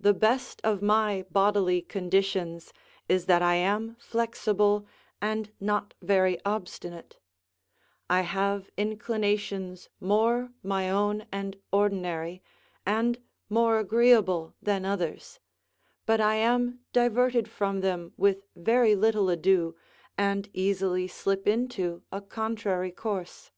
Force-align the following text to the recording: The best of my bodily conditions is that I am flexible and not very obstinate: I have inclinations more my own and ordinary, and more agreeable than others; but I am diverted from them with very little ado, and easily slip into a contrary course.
The 0.00 0.14
best 0.14 0.62
of 0.64 0.80
my 0.80 1.26
bodily 1.30 1.82
conditions 1.82 2.72
is 3.06 3.26
that 3.26 3.42
I 3.42 3.56
am 3.56 3.96
flexible 4.00 4.86
and 5.20 5.50
not 5.60 5.92
very 6.00 6.42
obstinate: 6.46 7.18
I 8.08 8.22
have 8.22 8.70
inclinations 8.78 9.90
more 10.00 10.52
my 10.62 10.88
own 10.88 11.26
and 11.30 11.58
ordinary, 11.70 12.42
and 12.86 13.18
more 13.50 13.78
agreeable 13.78 14.54
than 14.62 14.86
others; 14.86 15.38
but 16.06 16.18
I 16.18 16.36
am 16.36 16.80
diverted 16.94 17.46
from 17.46 17.82
them 17.82 18.14
with 18.16 18.46
very 18.56 18.96
little 18.96 19.28
ado, 19.28 19.76
and 20.16 20.48
easily 20.54 21.06
slip 21.06 21.46
into 21.46 22.02
a 22.10 22.22
contrary 22.22 22.90
course. 22.90 23.50